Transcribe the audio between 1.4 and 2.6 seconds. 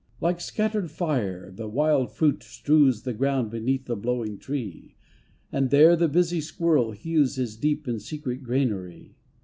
the wild fruit